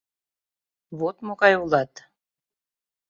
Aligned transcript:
—Вот 0.99 1.15
могай 1.27 1.53
улат. 1.63 1.91